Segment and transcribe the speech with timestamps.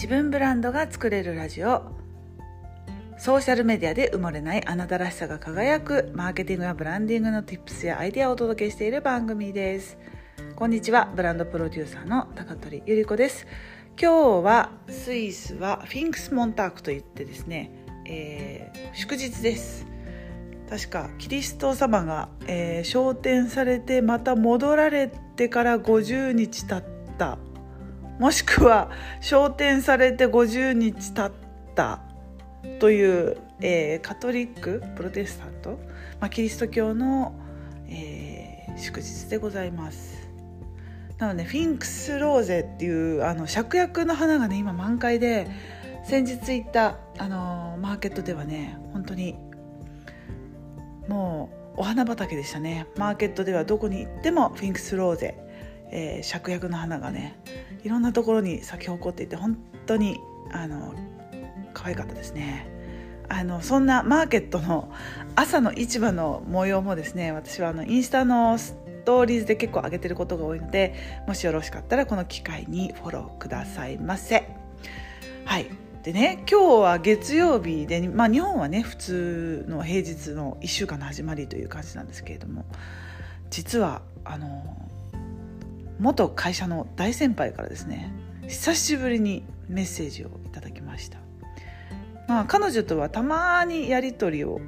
[0.00, 1.82] 自分ブランドが作れるラジオ。
[3.18, 9.98] ソーシャルメディアで埋もれないあなたらしさが輝くマーケティングやブランディングの Tips やアイデアをお届けしている番組です。
[10.56, 13.46] こんにちはブランドプロデューサーの高取ゆり子です。
[14.00, 17.70] 今日はスイスはフィンクスモンタークといってですね、
[18.06, 19.86] えー、祝日です。
[20.70, 26.84] 確かキリスト様が、えー、昇天されてまた戻られてから50日経っ
[27.18, 27.36] た
[28.20, 28.90] もしくは
[29.22, 31.38] 昇天されて50日経っ
[31.74, 32.02] た
[32.78, 35.80] という、えー、カトリックプロテスタント、
[36.20, 37.32] まあ、キリスト教の、
[37.88, 40.28] えー、祝日でございます。
[41.16, 45.48] なのでフィンクスローゼっていうあの芍薬の花がね今満開で
[46.04, 49.36] 先日行ったあのマーケットではね本当に
[51.08, 52.86] もうお花畑でしたね。
[52.98, 55.38] マーケットではどこに行ってもフィンクスローゼ、
[55.90, 57.40] えー、芍薬の花がね
[57.84, 60.20] いろんなところに咲き誇っていて本当に
[60.52, 60.94] あの
[61.72, 62.68] 可愛かったですね。
[63.28, 64.92] あのそんなマーケットの
[65.36, 74.48] 朝の市場の模様もですね私はあのインスタのストーリーズで結構上げてることが多いのでもしよろしかったらこの機会にフォローくださいませ。
[75.44, 75.70] はい。
[76.02, 82.64] でね今日は月曜日で、まあ、日本はね普通の平日の1週間の始まりという感じなんですけれども
[83.50, 84.89] 実はあの
[86.00, 88.12] 元会社の大先輩からですね
[88.48, 91.18] 久しぶりにメッセージをいただきました、
[92.26, 94.60] まあ、彼女とはたまにやり取りを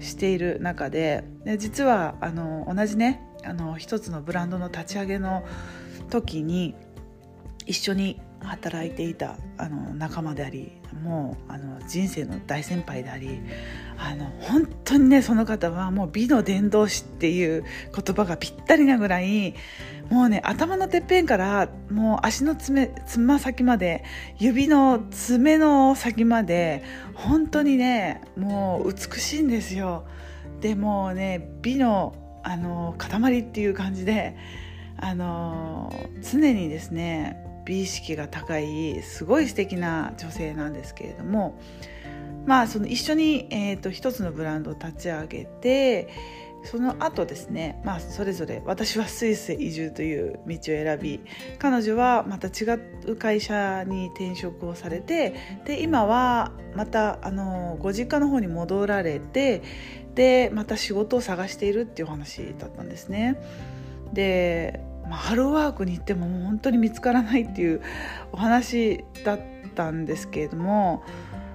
[0.00, 5.44] している中でで実はあの同じねあの一つのブランドの立ち上げの
[6.10, 6.74] 時に
[7.66, 13.40] 一緒に働いていたあの仲間でありもうあの人生の大先輩であり
[13.98, 19.54] あの本当にねその方はもう美の伝道師っていう言葉がぴったりなぐらい
[20.10, 24.04] もうね頭のてっぺんからもう足の爪つま先まで
[24.38, 26.82] 指の爪の先まで
[27.14, 30.04] 本当にねもう美しいんですよ。
[30.60, 34.36] でもね美のあの塊っていう感じで
[34.96, 35.92] あの
[36.22, 41.58] 常にですね美意識が高いすごい素敵な女性なんですけれども
[42.46, 46.08] まあその一緒に、えーと、一つのブランドを立ち上げて
[46.64, 51.20] その後ですね、まあ、それぞれ私はスイスへ移住という道を選び
[51.58, 55.34] 彼女はまた違う会社に転職をされて
[55.64, 59.62] で今はまたあのご実家の方に戻られて
[60.14, 63.40] でまた仕事を探しているっていうお話だったんですね。
[64.12, 67.82] でまあ、ハローワークに行ってももう本当に見つからないっていう
[68.30, 69.40] お話だっ
[69.74, 71.02] たんですけれども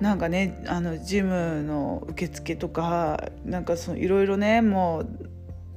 [0.00, 5.08] なんかねあのジムの受付とかなんかいろいろねもう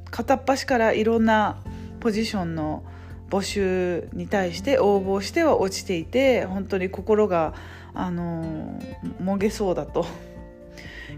[0.10, 1.62] 片っ端からいろんな
[2.00, 2.84] ポジションの
[3.30, 7.54] 募集に対して応募しては落ちていて本当に心が
[7.94, 8.82] あの
[9.20, 10.08] もげそうだと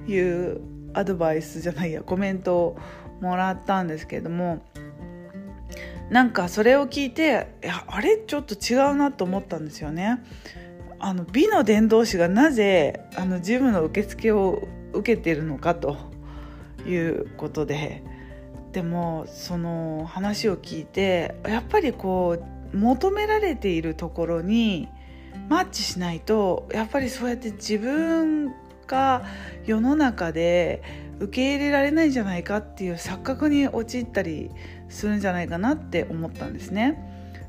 [0.06, 0.60] いう
[0.94, 2.80] アドバイスじゃないやコメントを
[3.22, 4.62] もらったんですけれども
[6.10, 8.18] なんかそれを聞いていやあれ？
[8.18, 10.22] ちょっと違うなと思ったんですよね。
[11.00, 15.98] あの美の伝道師がなぜあのジムの受付を受けてるのかと
[16.86, 18.04] いうことで
[18.72, 22.38] でもその話を聞いてやっぱりこ
[22.74, 24.90] う求められているところに
[25.50, 28.54] マッチしないとやっぱりそうやって自分
[28.88, 29.26] が
[29.66, 30.82] 世の中で
[31.20, 34.50] 受け入れられないんじゃないかっていう錯覚に陥ったり
[34.90, 36.98] するんじゃないかなって思ったんですね。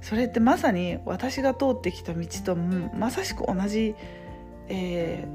[0.03, 3.95] それってまさに私が通ってきた道とまさしく同じ、
[4.69, 5.27] え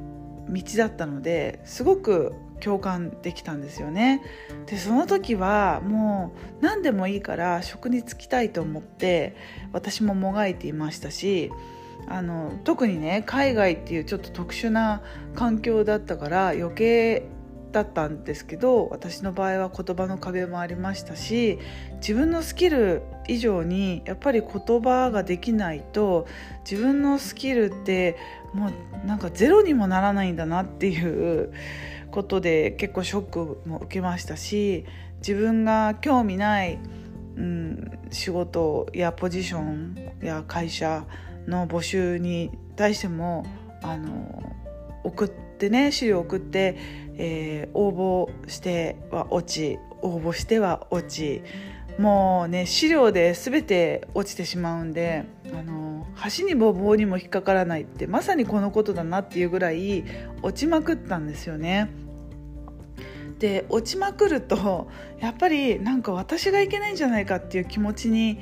[0.50, 4.22] ー、道だったのですごく共感できたんですよね。
[4.66, 9.36] でその時はもう何でもいいから職に就きたいと思って
[9.72, 11.52] 私ももがいていましたし
[12.09, 15.01] あの特にね海外っていうちょっと特殊な
[15.35, 17.28] 環境だったから余計
[17.72, 21.59] だったんですけど私の場合は言葉の壁もありましたし
[21.95, 26.27] 自分のスキル以上にやっぱり言葉ができないと
[26.69, 28.15] 自分のスキルって
[28.54, 28.71] も
[29.04, 31.51] うなんかゼロにもならないんだなっていう
[32.12, 34.86] ことで結構ショックも受けましたし
[35.18, 36.80] 自分が興味ない、
[37.36, 41.06] うん、仕事やポジションや会社
[41.47, 43.45] の募集に対しても
[43.81, 44.55] あの
[45.03, 51.41] 送ってね資料送ってえー、応募しては落ち応募しては落ち
[51.99, 56.05] もうね資料で全て落ちてしまうんであの
[56.38, 60.03] 橋にも棒にも引っかからないってまさにこのことだなっていうぐらい
[60.44, 61.89] 落ちまくったんですよね。
[63.39, 64.89] で落ちまくると
[65.19, 68.39] やっぱりなんか私がいけないんじゃないかっていう気持ちに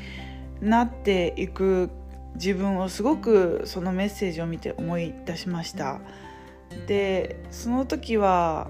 [0.61, 1.89] なっていく
[2.35, 5.99] 自分をすごくそのメッセージを見て思い出しました
[6.87, 8.69] でその時は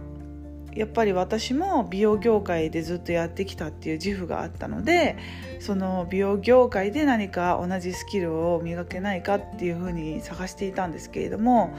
[0.75, 5.17] やっぱり私も美容業界でずっとやってきたっていう自負があったので
[5.59, 11.73] その美容業界で何か同じスキルを磨けないかっていうふうに探していたんですけれども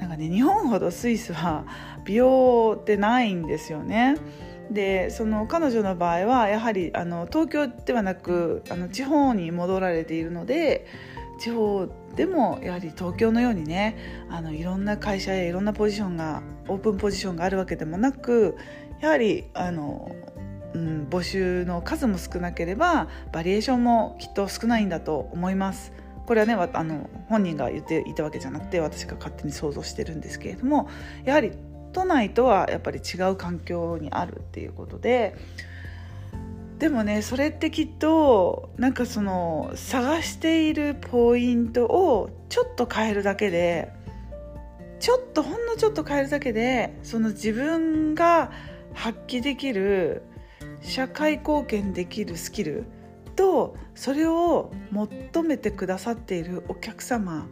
[0.00, 1.64] なんかね日本ほどスイスは
[2.04, 4.16] 美容ってないんですよね。
[4.70, 10.86] でその彼女の場合はやはりあの東京ではなくあの地方に戻られているので
[11.40, 13.96] 地方でもやはり東京のようにね
[14.28, 18.56] あのいろんな会社やいろんなポジションがオープンポジションがあるわけでもなく
[19.00, 20.14] やはりあの、
[20.74, 25.92] うん、募集の数も少なければバリエーションもきっと少ないんだと思います。
[26.26, 30.88] これはねあの本人が言っていたわけじゃなくて私が勝手に想像してるんですけれども
[31.24, 31.50] やはり
[31.92, 35.34] 都内とはやっぱり違う環境にあるっていうことで
[36.80, 43.92] でもねそれってきっとなんかその探しているポイントをちょっと変えるだけで
[44.98, 48.50] ちょっとほんのちょっと変えるだけでその自分が
[48.94, 50.22] 発揮できる
[50.80, 52.86] 社会貢献できるスキル
[53.36, 57.46] とそれを求めてくださっているお客様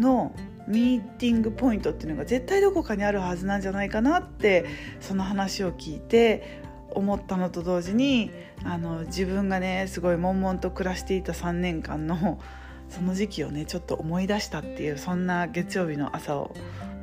[0.00, 0.34] の
[0.66, 4.64] ミーティングポイントっていうのが絶対どこかにあるはずなんじゃないかなって
[5.00, 6.64] その話を聞いて
[6.96, 8.30] 思ったのと同時に
[8.64, 12.40] あの自分がねすごい悶々と暮らしていた3年間の
[12.88, 16.54] その時期をねちょっと思い出したっていうそんな月曜日の朝を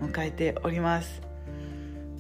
[0.02, 1.22] 迎えております。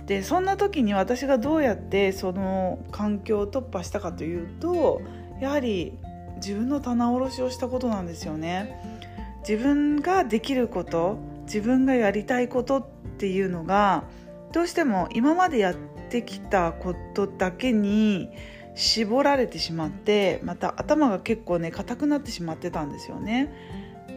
[0.06, 5.02] でそんな時に私がどうやってその環境を突破したかというと
[5.40, 5.94] やはり
[6.36, 9.02] 自分の棚卸しをしたことなんですよね。
[9.48, 12.86] 自分ができること自分がやりたいことっ
[13.18, 14.04] ていうのが
[14.52, 18.30] どうしても今までやってきたことだけに
[18.75, 23.51] 絞られてしまってまた頭が結構ね硬くなってしまってたんですよね。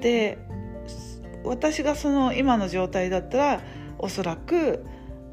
[0.00, 0.38] で
[1.44, 3.60] 私がその今の状態だったら
[3.98, 4.84] おそらく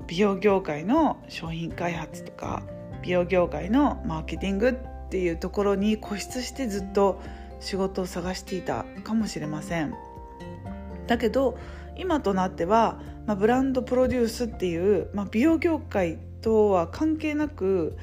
[0.08, 2.64] 美容業界の商品開発とか
[3.02, 7.22] 美容業界のマーケティングっていうところに固執してずっと
[7.60, 9.94] 仕事を探していたかもしれません。
[11.08, 11.58] だけど
[11.98, 17.98] 今となっては、まあ、ブランドプロデュースっていう、まあ、美容業界とは関係なく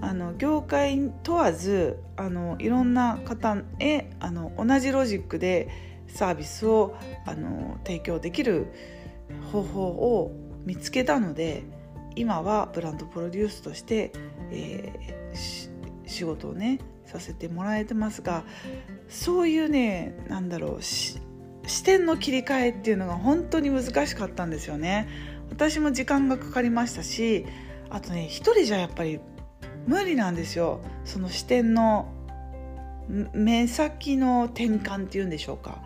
[0.00, 5.68] あの業界問わずあのいろんな方へあの同じロジックで
[6.06, 6.96] サービスを
[7.26, 8.66] あの提供できる
[9.52, 10.32] 方法を
[10.64, 11.64] 見つけたので
[12.16, 14.12] 今はブランドプロデュースとして、
[14.50, 18.44] えー、仕事をねさせてもらえてますが
[19.08, 20.82] そういうねなんだろう
[21.66, 25.08] 視点の切り替えっていうのが本当に難しかったんですよね。
[25.50, 27.44] 私も時間がかかりましたし
[27.90, 29.20] あとね一人じゃやっぱり
[29.86, 30.80] 無理なんですよ。
[31.04, 32.12] その視点の
[33.32, 35.82] 目先の転換っていうんでしょうか。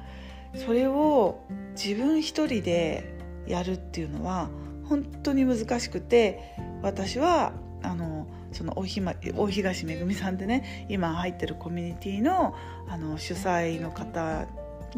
[0.55, 1.41] それを
[1.75, 3.15] 自分一人で
[3.47, 4.49] やるっていうのは
[4.85, 12.55] 本当に難しくて私はあのその大東めぐみさんでね今入ってるコミュニティの
[12.89, 14.47] あの主催の方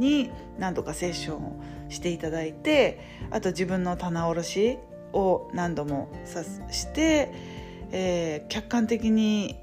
[0.01, 3.01] に何度かセッションをしていただいて
[3.31, 4.79] あと自分の棚卸し
[5.13, 7.33] を何度もさして、
[7.93, 9.57] えー、客観的に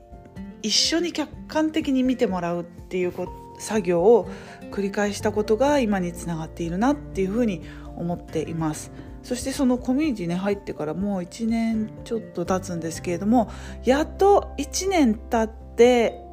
[0.62, 3.14] 一緒に客観的に見てもらうっていう
[3.60, 4.30] 作業を
[4.72, 7.62] 繰り返したことが今につながっているなっていうふうに
[7.96, 8.92] 思っています。
[9.24, 13.50] そしてそのコミュニティに入ってからもう1年ちょっと経つんですけれども
[13.86, 15.63] やっと1年経って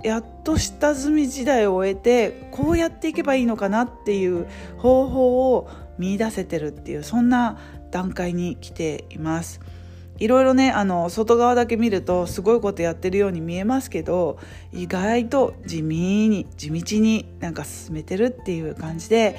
[0.02, 4.46] やっと下積み時代を終えてこうやっていけばいいのかなっていう
[4.78, 5.68] 方法を
[5.98, 7.58] 見出せてるっていうそんな
[7.90, 9.60] 段階に来ています。
[10.18, 14.38] いろいろねあの外側だけ見るとすごいことやってるように見えますけど
[14.70, 19.38] 意外と地味に地道になんか進めてるっていう感じで、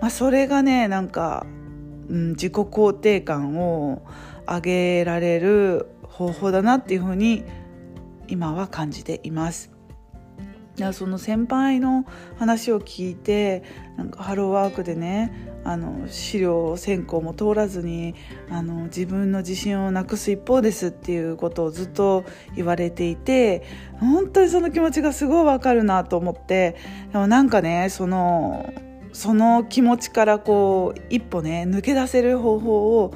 [0.00, 1.46] まあ、それがねなんか、
[2.08, 4.02] うん、自己肯定感を
[4.48, 7.44] 上げられる方法だなっていうふうに
[8.30, 9.70] 今は感じています。
[10.92, 12.06] その先輩の
[12.38, 13.62] 話を聞いて
[13.98, 18.14] なんかハローワークでねあの資料選考も通らずに
[18.48, 22.24] あの自分の自信をなくす一方ですっていうことをずっと
[22.56, 23.62] 言われていて
[23.98, 26.76] 本当にその気持ちがすごいわかるなと思って
[27.12, 28.72] でもなんかねその
[29.12, 33.14] その気持ちからこう一歩ね抜け出せる方法を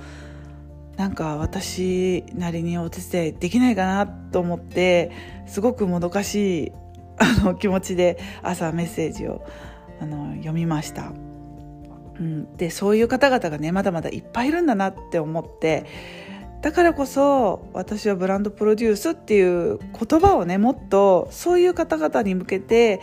[0.96, 5.10] なんか私なりにお手伝いできないかなと思って
[5.46, 6.72] すごくもどかしい
[7.18, 9.44] あの気持ちで朝メッセージを
[10.00, 11.12] あの読みました。
[12.18, 15.84] うん、でそういう方々がねまだまだいっぱいいるんだなって思って
[16.62, 23.00] だからこそ私はブランドプロデュースっていう言葉をねもっとそういう方々に向けて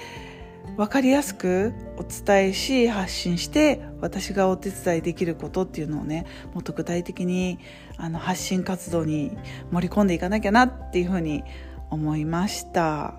[0.77, 7.59] 分かりやすくお伝えし発信して私がお手伝いできることっていうのをねもっと具体的に
[7.97, 9.37] あの発信活動に
[9.71, 11.43] 盛り込んでいかなきゃなっていうふうに
[11.89, 13.15] 思いました。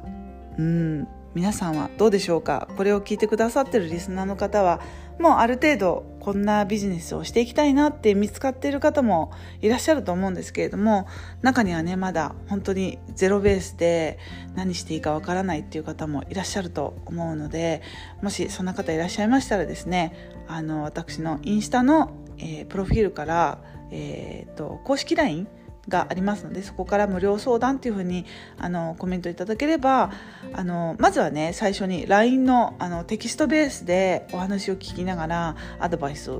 [0.59, 1.09] うん。
[1.35, 2.69] 皆さんはどうでしょうか？
[2.77, 4.81] これを聞いてくださってるリスナーの方は
[5.19, 11.07] もうある程度こんなビジネスをしていきたいなって見つかっている方もいらっしゃると思うんですけれども
[11.41, 14.19] 中にはねまだ本当にゼロベースで
[14.55, 17.83] 何していいかわからないっていう方もいらっしゃると思うので
[18.23, 20.15] もしそんな方いらっしゃいましたらですね
[20.49, 23.59] あの私のインスタの、えー、プロフィールから、
[23.91, 25.49] えーと公式 LINE
[25.89, 28.25] がありますのでそこから無料相談っていうふうに
[28.59, 30.13] あのコメントいただければ
[30.53, 36.31] あのまずはね最初に LINE のあのテキストベースでお話を聞きながらアドバイス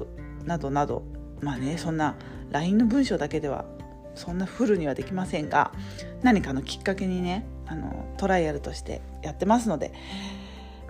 [0.45, 1.03] などなど
[1.41, 2.15] まあねそんな
[2.51, 3.65] LINE の文章だけでは
[4.15, 5.73] そんなフルにはできませんが
[6.23, 9.93] 何かのきっかけにねあのトライアルとしてやってますので。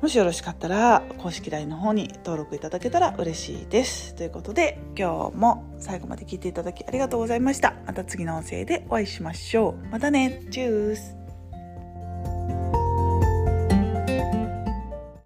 [0.02, 4.16] もしよろしかったら公式 LINE の方に登録いただけたら嬉しいです。
[4.16, 7.76] ということで今日も最後まで聞いていただきありがとうございました。
[7.86, 9.86] また次の音声でお会いしましょう。
[9.92, 10.42] またね。
[10.50, 11.21] チュース